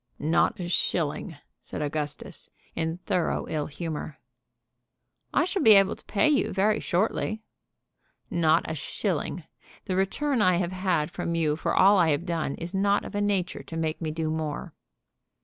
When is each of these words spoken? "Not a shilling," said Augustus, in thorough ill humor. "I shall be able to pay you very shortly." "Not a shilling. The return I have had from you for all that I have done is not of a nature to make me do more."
"Not 0.17 0.59
a 0.59 0.67
shilling," 0.67 1.37
said 1.61 1.83
Augustus, 1.83 2.49
in 2.75 2.97
thorough 3.05 3.45
ill 3.47 3.67
humor. 3.67 4.17
"I 5.31 5.45
shall 5.45 5.61
be 5.61 5.73
able 5.75 5.95
to 5.95 6.03
pay 6.05 6.27
you 6.27 6.51
very 6.51 6.79
shortly." 6.79 7.43
"Not 8.27 8.63
a 8.67 8.73
shilling. 8.73 9.43
The 9.85 9.95
return 9.95 10.41
I 10.41 10.55
have 10.55 10.71
had 10.71 11.11
from 11.11 11.35
you 11.35 11.55
for 11.55 11.75
all 11.75 11.97
that 11.97 12.03
I 12.05 12.09
have 12.09 12.25
done 12.25 12.55
is 12.55 12.73
not 12.73 13.05
of 13.05 13.13
a 13.13 13.21
nature 13.21 13.61
to 13.61 13.77
make 13.77 14.01
me 14.01 14.09
do 14.09 14.31
more." 14.31 14.73